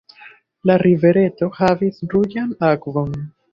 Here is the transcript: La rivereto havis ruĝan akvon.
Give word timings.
La 0.69 0.77
rivereto 0.83 1.51
havis 1.59 2.01
ruĝan 2.17 2.51
akvon. 2.73 3.15